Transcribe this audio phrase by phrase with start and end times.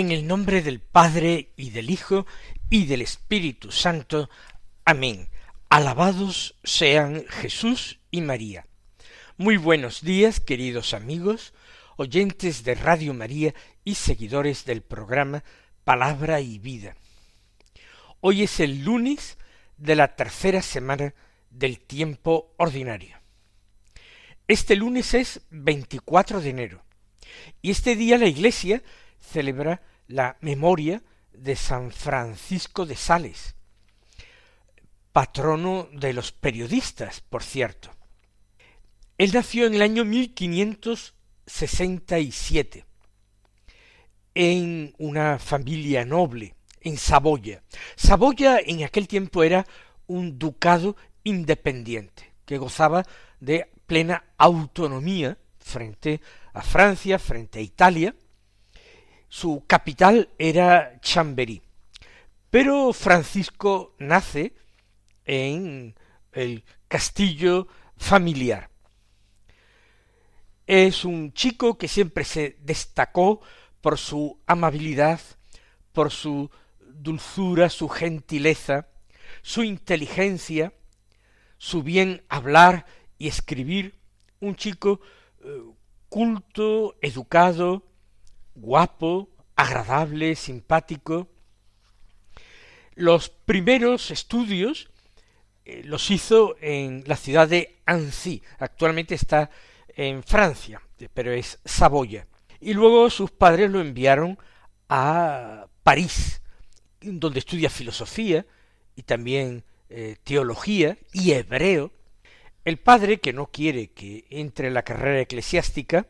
[0.00, 2.24] En el nombre del Padre y del Hijo
[2.70, 4.30] y del Espíritu Santo.
[4.86, 5.28] Amén.
[5.68, 8.66] Alabados sean Jesús y María.
[9.36, 11.52] Muy buenos días, queridos amigos,
[11.98, 15.44] oyentes de Radio María y seguidores del programa
[15.84, 16.96] Palabra y Vida.
[18.20, 19.36] Hoy es el lunes
[19.76, 21.12] de la tercera semana
[21.50, 23.18] del tiempo ordinario.
[24.48, 26.82] Este lunes es 24 de enero
[27.60, 28.82] y este día la Iglesia
[29.20, 33.54] celebra la memoria de San Francisco de Sales,
[35.12, 37.90] patrono de los periodistas, por cierto.
[39.18, 42.84] Él nació en el año 1567
[44.34, 47.62] en una familia noble en Saboya.
[47.96, 49.66] Saboya en aquel tiempo era
[50.06, 53.04] un ducado independiente que gozaba
[53.38, 58.14] de plena autonomía frente a Francia, frente a Italia,
[59.30, 61.62] su capital era Chamberí.
[62.50, 64.54] Pero Francisco nace
[65.24, 65.94] en
[66.32, 68.70] el castillo familiar.
[70.66, 73.40] Es un chico que siempre se destacó
[73.80, 75.20] por su amabilidad,
[75.92, 78.88] por su dulzura, su gentileza,
[79.42, 80.74] su inteligencia,
[81.56, 82.84] su bien hablar
[83.16, 84.00] y escribir,
[84.40, 85.00] un chico
[85.44, 85.62] eh,
[86.08, 87.89] culto, educado,
[88.54, 91.28] guapo, agradable, simpático.
[92.94, 94.90] Los primeros estudios
[95.64, 99.50] eh, los hizo en la ciudad de Annecy, actualmente está
[99.88, 100.80] en Francia,
[101.12, 102.26] pero es Saboya.
[102.60, 104.38] Y luego sus padres lo enviaron
[104.88, 106.42] a París,
[107.00, 108.46] donde estudia filosofía
[108.96, 111.92] y también eh, teología y hebreo.
[112.64, 116.06] El padre, que no quiere que entre en la carrera eclesiástica,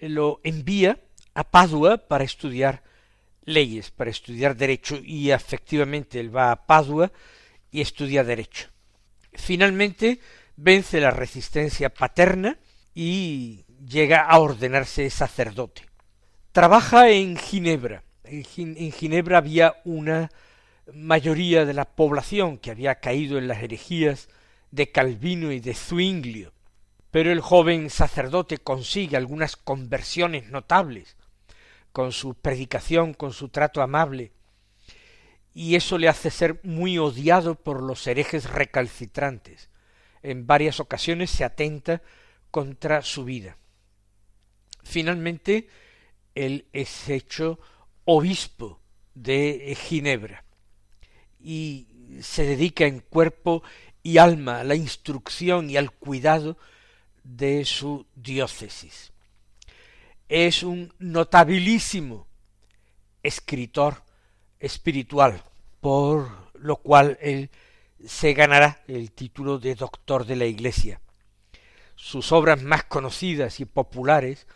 [0.00, 0.98] lo envía
[1.34, 2.82] a Padua para estudiar
[3.44, 7.12] leyes, para estudiar derecho, y efectivamente él va a Padua
[7.70, 8.68] y estudia derecho.
[9.32, 10.20] Finalmente
[10.56, 12.58] vence la resistencia paterna
[12.94, 15.86] y llega a ordenarse sacerdote.
[16.52, 18.02] Trabaja en Ginebra.
[18.24, 20.30] En Ginebra había una
[20.92, 24.28] mayoría de la población que había caído en las herejías
[24.70, 26.52] de Calvino y de Zwinglio.
[27.10, 31.16] Pero el joven sacerdote consigue algunas conversiones notables
[31.92, 34.32] con su predicación, con su trato amable,
[35.52, 39.68] y eso le hace ser muy odiado por los herejes recalcitrantes.
[40.22, 42.02] En varias ocasiones se atenta
[42.50, 43.56] contra su vida.
[44.84, 45.68] Finalmente,
[46.34, 47.58] él es hecho
[48.04, 48.80] obispo
[49.14, 50.44] de Ginebra
[51.40, 51.88] y
[52.22, 53.62] se dedica en cuerpo
[54.02, 56.56] y alma a la instrucción y al cuidado
[57.24, 59.12] de su diócesis
[60.30, 62.28] es un notabilísimo
[63.20, 64.04] escritor
[64.60, 65.42] espiritual,
[65.80, 67.50] por lo cual él
[68.06, 71.00] se ganará el título de doctor de la Iglesia.
[71.96, 74.46] Sus obras más conocidas y populares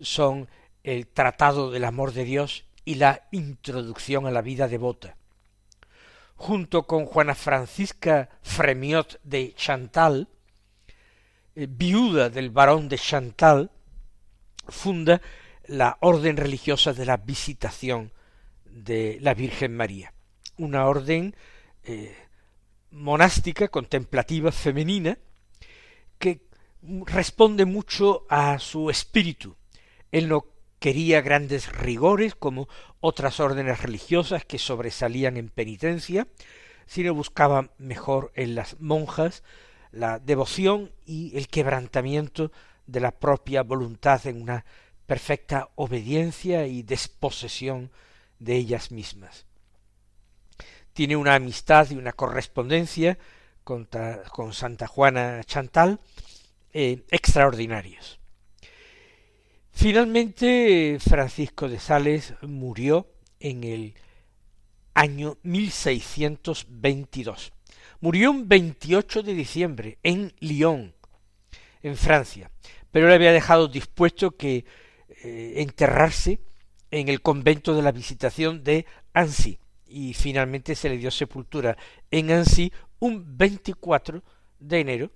[0.00, 0.48] son
[0.82, 5.16] el Tratado del Amor de Dios y la Introducción a la vida devota.
[6.34, 10.26] Junto con Juana Francisca Fremiot de Chantal,
[11.54, 13.70] eh, viuda del barón de Chantal,
[14.68, 15.20] funda
[15.66, 18.12] la orden religiosa de la visitación
[18.64, 20.12] de la Virgen María,
[20.56, 21.36] una orden
[21.84, 22.16] eh,
[22.90, 25.18] monástica, contemplativa, femenina,
[26.18, 26.42] que
[27.06, 29.56] responde mucho a su espíritu.
[30.10, 30.46] Él no
[30.78, 32.68] quería grandes rigores como
[33.00, 36.26] otras órdenes religiosas que sobresalían en penitencia,
[36.86, 39.42] sino buscaba mejor en las monjas
[39.92, 42.50] la devoción y el quebrantamiento
[42.86, 44.64] de la propia voluntad en una
[45.06, 47.90] perfecta obediencia y desposesión
[48.38, 49.46] de ellas mismas.
[50.92, 53.18] Tiene una amistad y una correspondencia
[53.64, 53.88] con,
[54.52, 56.00] Santa Juana Chantal
[56.72, 58.18] eh, extraordinarios.
[59.70, 63.06] Finalmente, Francisco de Sales murió
[63.40, 63.94] en el
[64.94, 67.52] año 1622.
[68.00, 70.94] Murió un 28 de diciembre en Lyon,
[71.82, 72.50] en Francia,
[72.90, 74.64] pero le había dejado dispuesto que
[75.24, 76.40] eh, enterrarse
[76.90, 81.76] en el convento de la Visitación de Annecy, y finalmente se le dio sepultura
[82.10, 84.22] en Annecy un 24
[84.58, 85.10] de enero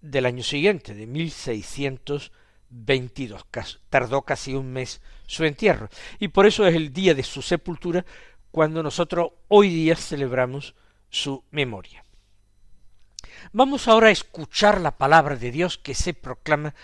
[0.00, 3.46] del año siguiente, de 1622.
[3.90, 5.90] Tardó casi un mes su entierro.
[6.18, 8.06] Y por eso es el día de su sepultura
[8.50, 10.74] cuando nosotros hoy día celebramos
[11.10, 12.02] su memoria.
[13.52, 16.74] Vamos ahora a escuchar la palabra de Dios que se proclama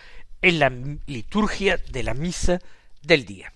[0.42, 0.70] en la
[1.06, 2.60] liturgia de la misa
[3.02, 3.52] del día.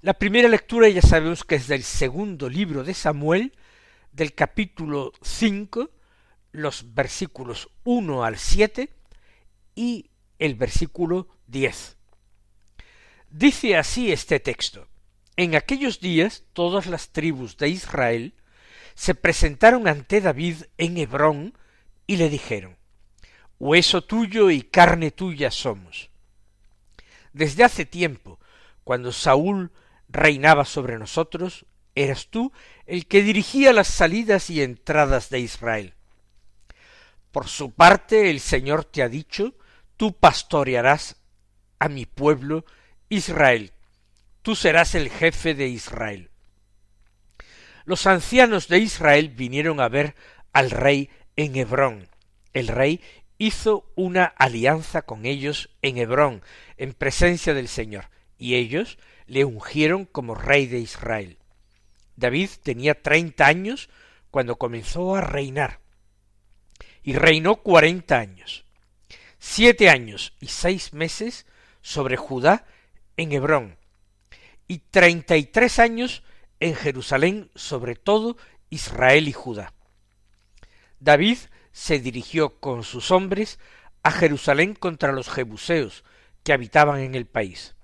[0.00, 3.52] La primera lectura ya sabemos que es del segundo libro de Samuel,
[4.12, 5.90] del capítulo 5,
[6.52, 8.88] los versículos 1 al 7
[9.74, 11.96] y el versículo 10.
[13.30, 14.86] Dice así este texto.
[15.36, 18.34] En aquellos días todas las tribus de Israel
[18.98, 21.56] se presentaron ante David en Hebrón
[22.08, 22.76] y le dijeron,
[23.60, 26.10] Hueso tuyo y carne tuya somos.
[27.32, 28.40] Desde hace tiempo,
[28.82, 29.70] cuando Saúl
[30.08, 31.64] reinaba sobre nosotros,
[31.94, 32.52] eras tú
[32.86, 35.94] el que dirigía las salidas y entradas de Israel.
[37.30, 39.54] Por su parte el Señor te ha dicho,
[39.96, 41.18] tú pastorearás
[41.78, 42.64] a mi pueblo
[43.08, 43.70] Israel,
[44.42, 46.32] tú serás el jefe de Israel.
[47.88, 50.14] Los ancianos de Israel vinieron a ver
[50.52, 52.10] al rey en Hebrón.
[52.52, 53.00] El rey
[53.38, 56.42] hizo una alianza con ellos en Hebrón,
[56.76, 61.38] en presencia del Señor, y ellos le ungieron como rey de Israel.
[62.14, 63.88] David tenía treinta años
[64.30, 65.80] cuando comenzó a reinar
[67.02, 68.66] y reinó cuarenta años,
[69.38, 71.46] siete años y seis meses
[71.80, 72.66] sobre Judá
[73.16, 73.78] en Hebrón,
[74.66, 76.22] y treinta y tres años
[76.60, 78.36] en Jerusalén sobre todo
[78.70, 79.72] Israel y Judá.
[81.00, 81.38] David
[81.72, 83.58] se dirigió con sus hombres
[84.02, 86.04] a Jerusalén contra los jebuseos
[86.42, 87.74] que habitaban en el país.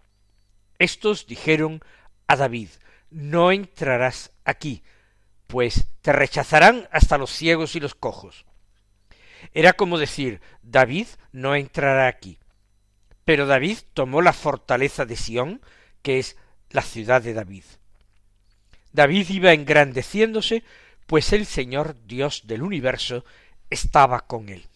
[0.78, 1.80] Estos dijeron
[2.26, 2.68] a David,
[3.10, 4.82] no entrarás aquí,
[5.46, 8.44] pues te rechazarán hasta los ciegos y los cojos.
[9.52, 12.38] Era como decir, David no entrará aquí.
[13.24, 15.62] Pero David tomó la fortaleza de Sión,
[16.02, 16.36] que es
[16.70, 17.64] la ciudad de David.
[18.94, 20.62] David iba engrandeciéndose,
[21.06, 23.24] pues el Señor Dios del universo
[23.68, 24.68] estaba con él.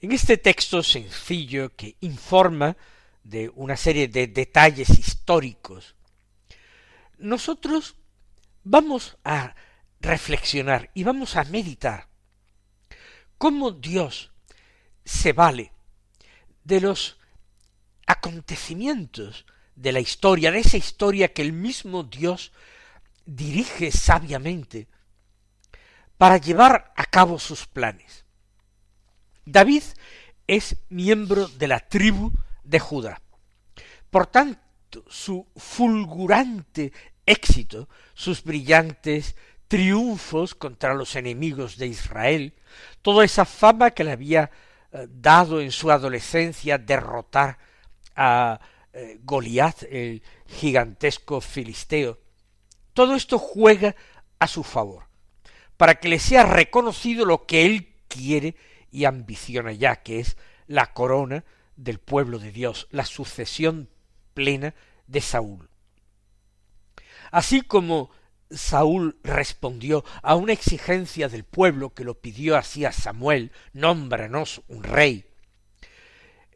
[0.00, 2.74] En este texto sencillo que informa
[3.22, 5.94] de una serie de detalles históricos,
[7.18, 7.96] nosotros
[8.64, 9.54] vamos a
[10.00, 12.08] reflexionar y vamos a meditar
[13.36, 14.32] cómo Dios
[15.04, 15.70] se vale
[16.64, 17.18] de los
[18.06, 19.44] acontecimientos
[19.80, 22.52] de la historia, de esa historia que el mismo Dios
[23.24, 24.88] dirige sabiamente
[26.18, 28.26] para llevar a cabo sus planes.
[29.46, 29.82] David
[30.46, 32.30] es miembro de la tribu
[32.62, 33.22] de Judá.
[34.10, 36.92] Por tanto, su fulgurante
[37.24, 39.34] éxito, sus brillantes
[39.66, 42.52] triunfos contra los enemigos de Israel,
[43.00, 44.50] toda esa fama que le había
[44.92, 47.56] eh, dado en su adolescencia derrotar
[48.14, 48.60] a
[48.92, 52.18] eh, Goliat, el gigantesco filisteo,
[52.92, 53.94] todo esto juega
[54.38, 55.04] a su favor,
[55.76, 58.56] para que le sea reconocido lo que él quiere
[58.90, 60.36] y ambiciona ya, que es
[60.66, 61.44] la corona
[61.76, 63.88] del pueblo de Dios, la sucesión
[64.34, 64.74] plena
[65.06, 65.70] de Saúl.
[67.30, 68.10] Así como
[68.50, 74.82] Saúl respondió a una exigencia del pueblo que lo pidió así a Samuel, nómbranos un
[74.82, 75.24] rey.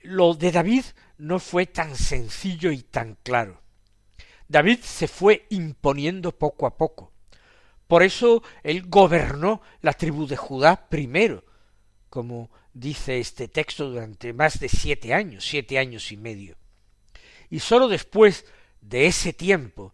[0.03, 0.85] Lo de David
[1.19, 3.61] no fue tan sencillo y tan claro.
[4.49, 7.13] David se fue imponiendo poco a poco.
[7.87, 11.45] Por eso él gobernó la tribu de Judá primero,
[12.09, 16.57] como dice este texto, durante más de siete años, siete años y medio.
[17.51, 18.47] Y sólo después
[18.81, 19.93] de ese tiempo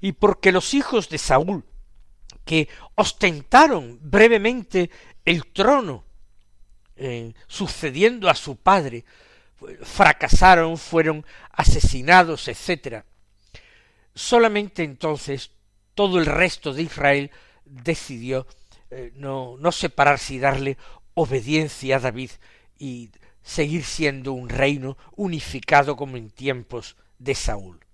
[0.00, 1.64] y porque los hijos de Saúl,
[2.44, 4.90] que ostentaron brevemente
[5.24, 6.04] el trono,
[6.96, 9.04] eh, sucediendo a su padre,
[9.82, 13.04] fracasaron, fueron asesinados, etc.
[14.14, 15.50] Solamente entonces
[15.94, 17.30] todo el resto de Israel
[17.64, 18.46] decidió
[18.90, 20.78] eh, no, separarse y darle
[21.14, 22.30] obediencia a David
[22.78, 23.10] y
[23.42, 27.84] seguir siendo un reino unificado como en tiempos de Saúl.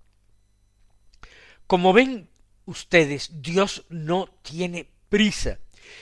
[1.67, 2.29] Como ven
[2.65, 5.59] ustedes, Dios no tiene prisa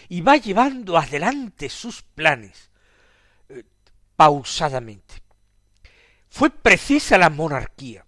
[0.09, 2.69] y va llevando adelante sus planes
[3.49, 3.63] eh,
[4.15, 5.22] pausadamente.
[6.33, 8.07] Fue precisa la monarquía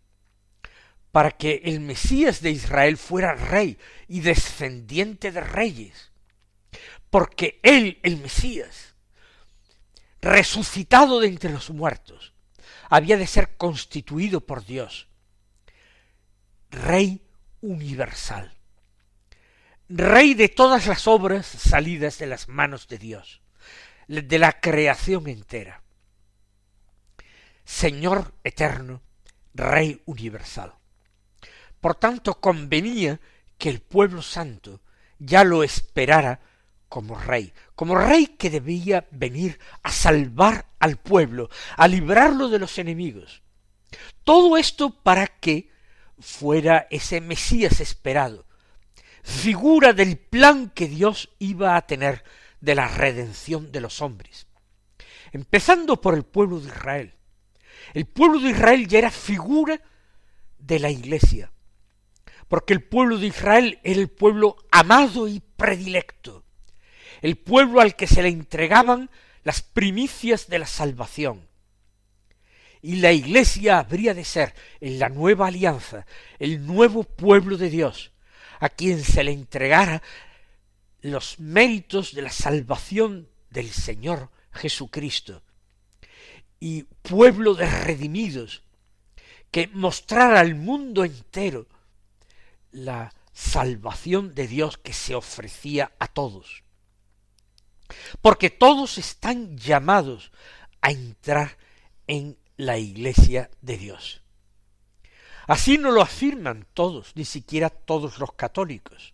[1.12, 3.78] para que el Mesías de Israel fuera rey
[4.08, 6.12] y descendiente de reyes,
[7.12, 8.96] porque él, el Mesías,
[10.22, 12.34] resucitado de entre los muertos,
[12.90, 15.08] había de ser constituido por Dios,
[16.72, 17.22] rey
[17.62, 18.58] universal,
[19.88, 23.44] Rey de todas las obras salidas de las manos de Dios,
[24.08, 25.85] de la creación entera,
[27.66, 29.02] Señor eterno,
[29.54, 30.74] Rey universal.
[31.82, 33.20] Por tanto, convenía
[33.58, 34.82] que el pueblo santo
[35.20, 36.40] ya lo esperara
[36.90, 42.78] como rey, como rey que debía venir a salvar al pueblo, a librarlo de los
[42.78, 43.42] enemigos.
[44.24, 45.70] Todo esto para que
[46.20, 48.46] fuera ese Mesías esperado,
[49.24, 52.24] figura del plan que Dios iba a tener
[52.62, 54.48] de la redención de los hombres.
[55.32, 57.14] Empezando por el pueblo de Israel.
[57.94, 59.80] El pueblo de Israel ya era figura
[60.58, 61.52] de la iglesia,
[62.48, 66.44] porque el pueblo de Israel era el pueblo amado y predilecto,
[67.22, 69.10] el pueblo al que se le entregaban
[69.44, 71.48] las primicias de la salvación.
[72.82, 76.06] Y la iglesia habría de ser, en la nueva alianza,
[76.40, 78.12] el nuevo pueblo de Dios,
[78.60, 80.02] a quien se le entregara
[81.02, 85.44] los méritos de la salvación del Señor Jesucristo,
[86.60, 88.64] y pueblo de redimidos,
[89.52, 91.68] que mostrara al mundo entero
[92.72, 96.64] la salvación de Dios que se ofrecía a todos.
[98.22, 100.32] Porque todos están llamados
[100.82, 101.58] a entrar
[102.08, 104.22] en la iglesia de Dios.
[105.48, 109.14] Así no lo afirman todos, ni siquiera todos los católicos.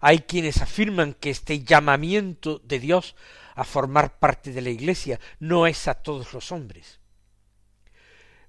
[0.00, 3.16] Hay quienes afirman que este llamamiento de Dios
[3.56, 7.00] a formar parte de la iglesia no es a todos los hombres.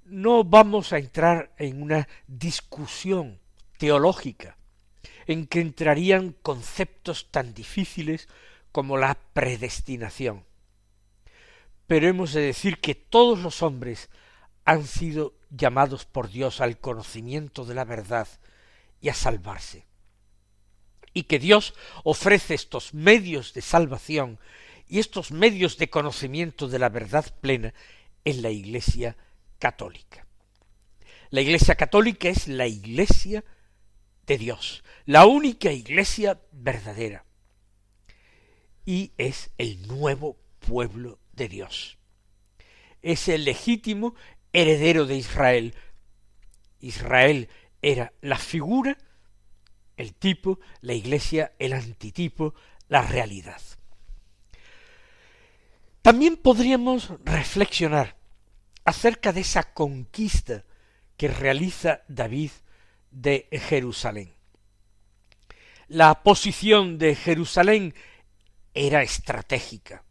[0.03, 3.39] No vamos a entrar en una discusión
[3.77, 4.57] teológica
[5.25, 8.27] en que entrarían conceptos tan difíciles
[8.71, 10.45] como la predestinación.
[11.87, 14.09] Pero hemos de decir que todos los hombres
[14.65, 18.27] han sido llamados por Dios al conocimiento de la verdad
[18.99, 19.85] y a salvarse.
[21.13, 21.73] Y que Dios
[22.03, 24.39] ofrece estos medios de salvación
[24.87, 27.73] y estos medios de conocimiento de la verdad plena
[28.23, 29.17] en la Iglesia
[29.59, 30.25] católica.
[31.29, 33.43] La Iglesia católica es la Iglesia
[34.25, 37.25] de Dios, la única Iglesia verdadera.
[38.85, 41.97] Y es el nuevo pueblo de Dios.
[43.01, 44.15] Es el legítimo
[44.53, 45.75] heredero de Israel.
[46.79, 47.49] Israel
[47.81, 48.97] era la figura,
[49.97, 52.53] el tipo, la iglesia, el antitipo,
[52.87, 53.61] la realidad.
[56.07, 58.15] También podríamos reflexionar
[58.85, 60.63] acerca de esa conquista
[61.17, 62.51] que realiza David
[63.11, 64.33] de Jerusalén.
[65.89, 67.93] La posición de Jerusalén
[68.73, 70.05] era estratégica.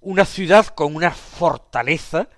[0.00, 2.28] Una ciudad con una fortaleza,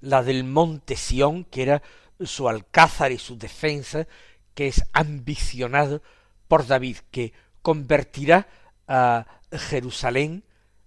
[0.00, 1.82] la del monte Sión, que era
[2.18, 4.06] su alcázar y su defensa,
[4.54, 6.00] que es ambicionado
[6.48, 8.48] por David, que convertirá
[8.88, 10.44] a Jerusalén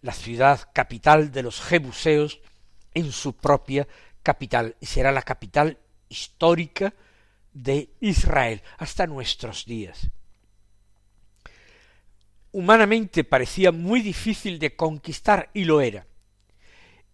[0.08, 2.40] la ciudad capital de los jebuseos
[2.94, 3.86] en su propia
[4.24, 6.94] capital y será la capital histórica
[7.52, 10.10] de Israel hasta nuestros días.
[12.54, 16.08] Humanamente parecía muy difícil de conquistar y lo era.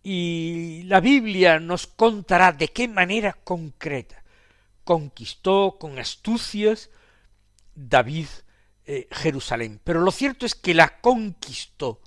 [0.04, 4.24] Y la Biblia nos contará de qué manera concreta
[4.84, 6.92] conquistó con astucias
[7.74, 8.28] David
[8.86, 9.82] eh, Jerusalén.
[9.84, 12.00] Pero lo cierto es que la conquistó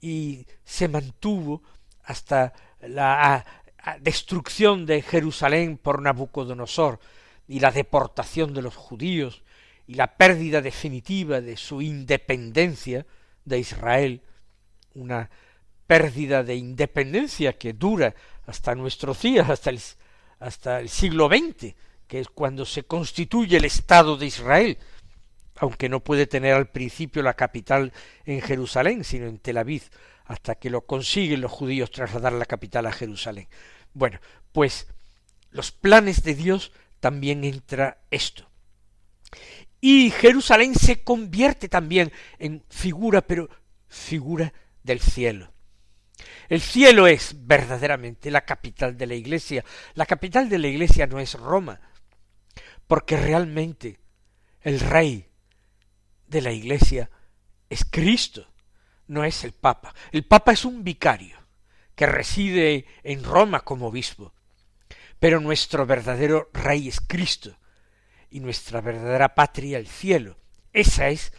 [0.00, 1.62] y se mantuvo
[2.04, 3.44] hasta la
[4.00, 6.98] destrucción de Jerusalén por Nabucodonosor
[7.48, 9.42] y la deportación de los judíos
[9.86, 13.06] y la pérdida definitiva de su independencia
[13.44, 14.22] de Israel,
[14.94, 15.30] una
[15.86, 18.14] pérdida de independencia que dura
[18.46, 19.80] hasta nuestros días, hasta el,
[20.40, 21.74] hasta el siglo XX,
[22.08, 24.78] que es cuando se constituye el Estado de Israel,
[25.58, 27.92] aunque no puede tener al principio la capital
[28.24, 29.84] en Jerusalén, sino en Tel Aviv,
[30.24, 33.48] hasta que lo consiguen los judíos trasladar la capital a Jerusalén.
[33.92, 34.18] Bueno,
[34.52, 34.88] pues
[35.50, 38.48] los planes de Dios también entra esto.
[39.80, 43.48] Y Jerusalén se convierte también en figura, pero
[43.88, 45.52] figura del cielo.
[46.48, 49.64] El cielo es verdaderamente la capital de la iglesia.
[49.94, 51.80] La capital de la iglesia no es Roma,
[52.86, 53.98] porque realmente
[54.62, 55.28] el rey
[56.28, 57.10] de la Iglesia
[57.68, 58.46] es Cristo,
[59.08, 59.94] no es el Papa.
[60.12, 61.38] El Papa es un vicario
[61.94, 64.32] que reside en Roma como obispo,
[65.18, 67.56] pero nuestro verdadero Rey es Cristo
[68.30, 70.36] y nuestra verdadera patria el cielo.
[70.72, 71.32] Esa es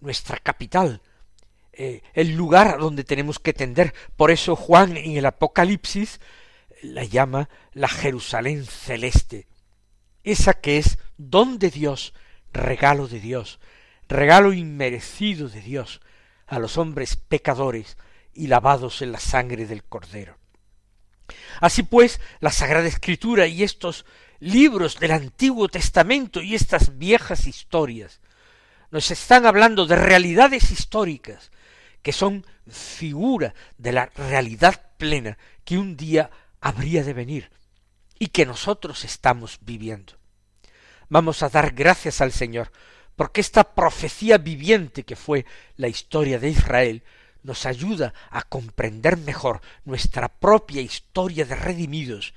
[0.00, 1.02] nuestra capital,
[1.72, 3.94] eh, el lugar donde tenemos que tender.
[4.16, 6.20] Por eso Juan en el Apocalipsis
[6.82, 9.46] la llama la Jerusalén celeste,
[10.24, 12.14] esa que es don de Dios,
[12.52, 13.58] regalo de Dios,
[14.08, 16.00] regalo inmerecido de Dios
[16.46, 17.96] a los hombres pecadores
[18.32, 20.38] y lavados en la sangre del Cordero.
[21.60, 24.06] Así pues, la Sagrada Escritura y estos
[24.40, 28.20] libros del Antiguo Testamento y estas viejas historias
[28.90, 31.50] nos están hablando de realidades históricas
[32.02, 37.50] que son figura de la realidad plena que un día habría de venir
[38.18, 40.14] y que nosotros estamos viviendo.
[41.08, 42.72] Vamos a dar gracias al Señor
[43.18, 45.44] porque esta profecía viviente que fue
[45.76, 47.02] la historia de Israel
[47.42, 52.32] nos ayuda a comprender mejor nuestra propia historia de redimidos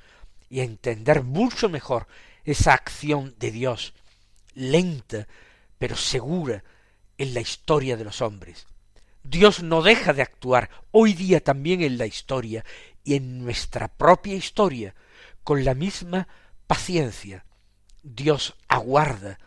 [0.49, 2.07] y a entender mucho mejor
[2.45, 3.93] esa acción de Dios,
[4.55, 5.27] lenta
[5.77, 6.63] pero segura
[7.19, 8.65] en la historia de los hombres.
[9.23, 12.65] Dios no deja de actuar hoy día también en la historia
[13.03, 14.95] y en nuestra propia historia
[15.43, 16.27] con la misma
[16.65, 17.45] paciencia.
[18.01, 19.37] Dios aguarda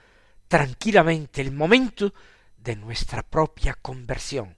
[0.48, 2.12] tranquilamente el momento
[2.56, 4.56] de nuestra propia conversión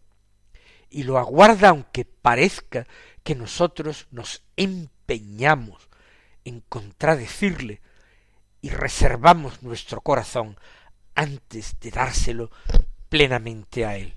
[0.90, 2.86] y lo aguarda aunque parezca
[3.22, 5.88] que nosotros nos empeñamos
[6.44, 7.80] en contradecirle
[8.60, 10.56] y reservamos nuestro corazón
[11.14, 12.50] antes de dárselo
[13.08, 14.14] plenamente a él.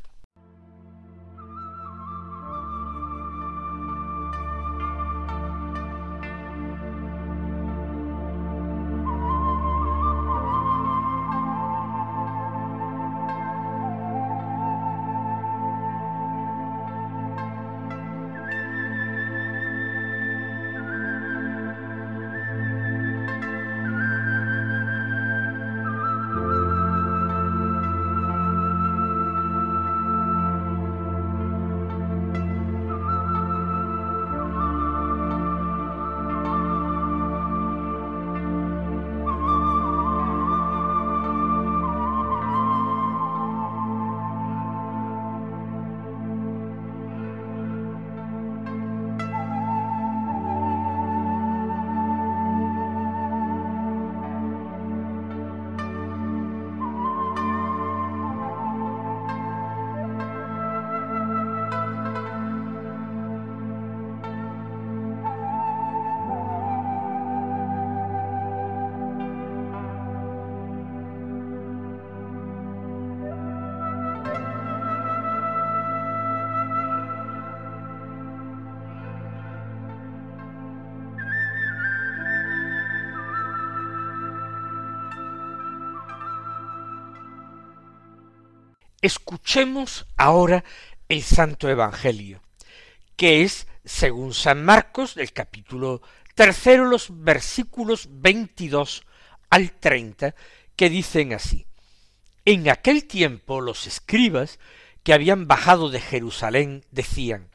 [89.02, 90.66] Escuchemos ahora
[91.08, 92.42] el Santo Evangelio,
[93.16, 96.02] que es, según San Marcos, del capítulo
[96.36, 99.04] tercero, los versículos veintidós
[99.50, 100.36] al treinta,
[100.76, 101.66] que dicen así.
[102.44, 104.60] En aquel tiempo los escribas
[105.04, 107.50] que habían bajado de Jerusalén decían,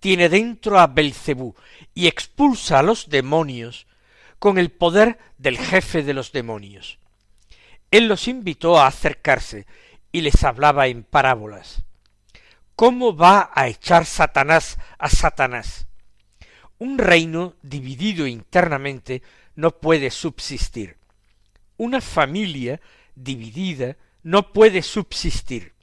[0.00, 1.54] tiene dentro a Belcebú
[1.94, 3.86] y expulsa a los demonios
[4.38, 6.98] con el poder del jefe de los demonios.
[7.90, 9.66] Él los invitó a acercarse
[10.12, 11.82] y les hablaba en parábolas.
[12.76, 15.86] ¿Cómo va a echar Satanás a Satanás?
[16.78, 19.22] Un reino dividido internamente
[19.54, 20.96] no puede subsistir.
[21.76, 22.80] Una familia
[23.14, 25.74] dividida no puede subsistir.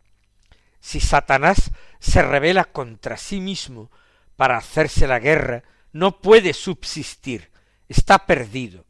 [0.80, 3.92] Si Satanás se revela contra sí mismo
[4.36, 7.52] para hacerse la guerra, no puede subsistir,
[7.88, 8.86] está perdido.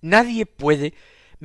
[0.00, 0.94] Nadie puede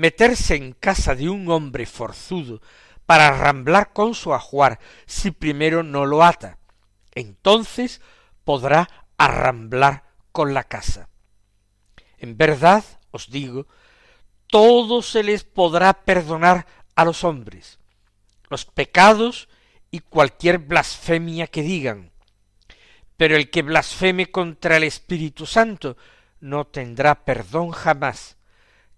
[0.02, 2.60] meterse en casa de un hombre forzudo
[3.06, 6.58] para arramblar con su ajuar si primero no lo ata.
[7.14, 8.02] Entonces
[8.44, 11.08] podrá arramblar con la casa.
[12.18, 13.68] En verdad os digo,
[14.48, 17.78] todo se les podrá perdonar a los hombres,
[18.50, 19.50] los pecados
[19.92, 22.12] y cualquier blasfemia que digan.
[23.18, 25.96] Pero el que blasfeme contra el Espíritu Santo
[26.40, 28.38] no tendrá perdón jamás,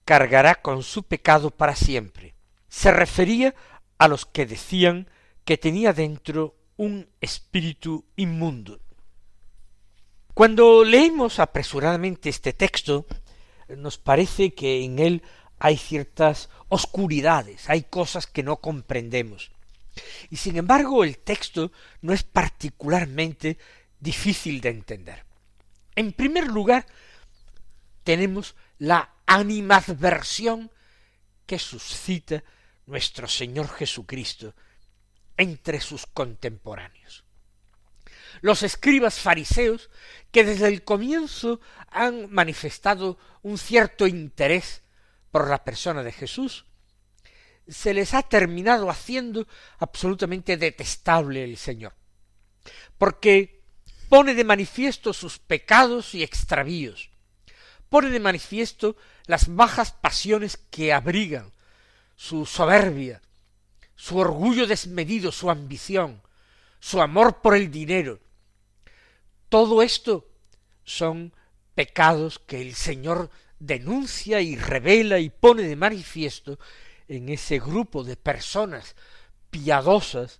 [0.05, 2.35] cargará con su pecado para siempre.
[2.69, 3.55] Se refería
[3.97, 5.09] a los que decían
[5.45, 8.79] que tenía dentro un espíritu inmundo.
[10.33, 13.05] Cuando leemos apresuradamente este texto,
[13.77, 15.23] nos parece que en él
[15.59, 19.51] hay ciertas oscuridades, hay cosas que no comprendemos.
[20.29, 23.57] Y sin embargo el texto no es particularmente
[23.99, 25.23] difícil de entender.
[25.95, 26.87] En primer lugar,
[28.03, 30.71] tenemos la animadversión
[31.45, 32.43] que suscita
[32.85, 34.53] nuestro Señor Jesucristo
[35.37, 37.23] entre sus contemporáneos.
[38.41, 39.89] Los escribas fariseos,
[40.31, 44.81] que desde el comienzo han manifestado un cierto interés
[45.31, 46.65] por la persona de Jesús,
[47.67, 49.47] se les ha terminado haciendo
[49.79, 51.95] absolutamente detestable el Señor,
[52.97, 53.61] porque
[54.09, 57.09] pone de manifiesto sus pecados y extravíos,
[57.93, 58.95] pone de manifiesto
[59.27, 61.51] las bajas pasiones que abrigan
[62.15, 63.21] su soberbia,
[63.95, 66.19] su orgullo desmedido, su ambición,
[66.79, 68.19] su amor por el dinero.
[69.47, 70.27] Todo esto
[70.83, 71.35] son
[71.75, 73.29] pecados que el Señor
[73.59, 76.57] denuncia y revela y pone de manifiesto
[77.07, 78.95] en ese grupo de personas
[79.51, 80.39] piadosas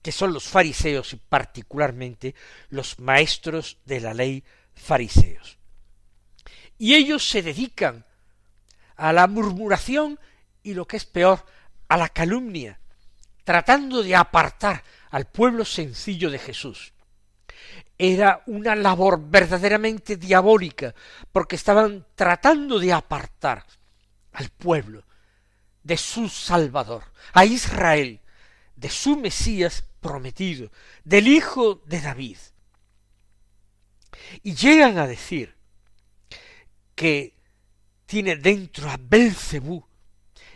[0.00, 2.34] que son los fariseos y particularmente
[2.70, 5.58] los maestros de la ley fariseos.
[6.78, 8.04] Y ellos se dedican
[8.96, 10.18] a la murmuración
[10.62, 11.44] y lo que es peor,
[11.88, 12.78] a la calumnia,
[13.44, 16.92] tratando de apartar al pueblo sencillo de Jesús.
[17.98, 20.94] Era una labor verdaderamente diabólica,
[21.32, 23.64] porque estaban tratando de apartar
[24.32, 25.04] al pueblo
[25.82, 28.20] de su Salvador, a Israel,
[28.74, 30.70] de su Mesías prometido,
[31.04, 32.38] del Hijo de David.
[34.42, 35.55] Y llegan a decir
[36.96, 37.36] que
[38.06, 39.84] tiene dentro a Belcebú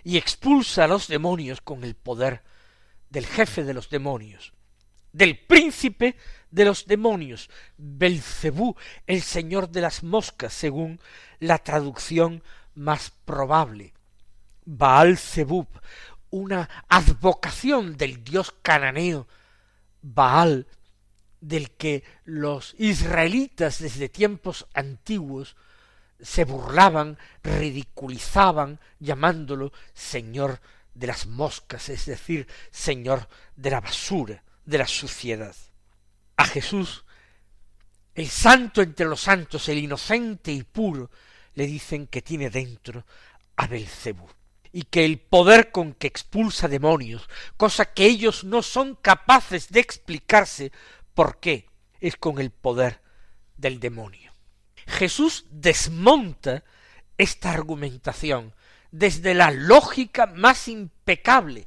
[0.03, 2.43] y expulsa a los demonios con el poder
[3.11, 4.53] del jefe de los demonios,
[5.13, 6.17] del príncipe
[6.51, 8.77] de los demonios, Belcebú,
[9.07, 11.01] el señor de las moscas, según
[11.39, 12.43] la traducción
[12.75, 13.93] más probable.
[14.65, 15.69] Baal Zebub,
[16.31, 19.27] una advocación del dios cananeo
[20.01, 20.67] Baal,
[21.41, 25.57] del que los israelitas desde tiempos antiguos
[26.23, 30.61] se burlaban, ridiculizaban, llamándolo Señor
[30.95, 35.55] de las moscas, es decir, Señor de la basura, de la suciedad.
[36.37, 37.05] A Jesús,
[38.15, 41.11] el santo entre los santos, el inocente y puro,
[41.55, 43.05] le dicen que tiene dentro
[43.57, 44.29] a Belcebú
[44.73, 49.81] y que el poder con que expulsa demonios, cosa que ellos no son capaces de
[49.81, 50.73] explicarse
[51.15, 51.69] por qué,
[52.01, 53.03] es con el poder
[53.57, 54.30] del demonio.
[54.91, 56.65] Jesús desmonta
[57.17, 58.55] esta argumentación
[58.91, 61.67] desde la lógica más impecable.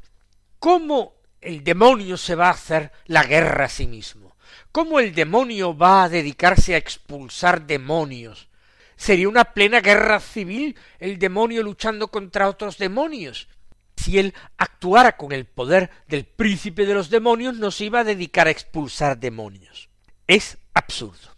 [0.60, 4.36] ¿Cómo el demonio se va a hacer la guerra a sí mismo?
[4.72, 8.50] ¿Cómo el demonio va a dedicarse a expulsar demonios?
[8.96, 13.48] Sería una plena guerra civil el demonio luchando contra otros demonios.
[13.96, 18.04] Si él actuara con el poder del príncipe de los demonios, no se iba a
[18.04, 19.90] dedicar a expulsar demonios.
[20.28, 21.33] Es absurdo.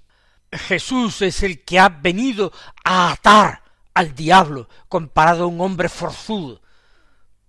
[0.58, 2.52] Jesús es el que ha venido
[2.84, 3.64] a atar
[3.94, 6.62] al diablo comparado a un hombre forzudo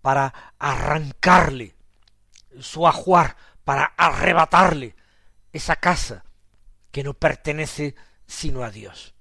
[0.00, 1.74] para arrancarle
[2.60, 4.94] su ajuar, para arrebatarle
[5.52, 6.24] esa casa
[6.90, 7.94] que no pertenece
[8.26, 9.14] sino a Dios.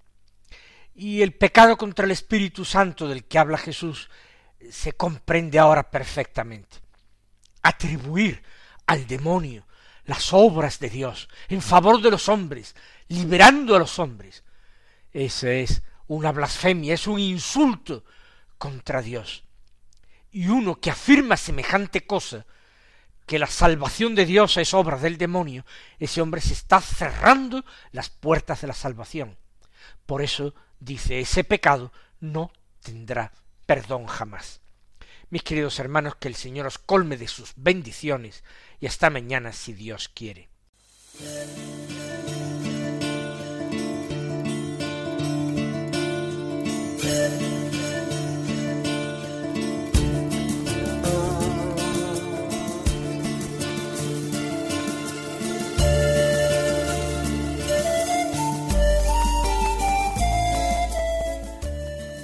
[0.94, 4.10] Y el pecado contra el Espíritu Santo del que habla Jesús
[4.70, 6.78] se comprende ahora perfectamente.
[7.62, 8.44] Atribuir
[8.86, 9.65] al demonio
[10.06, 12.76] las obras de Dios en favor de los hombres,
[13.08, 14.44] liberando a los hombres.
[15.12, 18.04] Eso es una blasfemia, es un insulto
[18.58, 19.44] contra Dios.
[20.32, 22.46] Y uno que afirma semejante cosa,
[23.26, 25.66] que la salvación de Dios es obra del demonio,
[25.98, 29.38] ese hombre se está cerrando las puertas de la salvación.
[30.06, 32.52] Por eso dice, ese pecado no
[32.84, 33.32] tendrá
[33.66, 34.62] perdón jamás.
[35.30, 38.44] Mis queridos hermanos, que el Señor os colme de sus bendiciones
[38.80, 40.50] y hasta mañana si Dios quiere.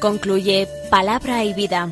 [0.01, 1.91] Concluye Palabra y Vida,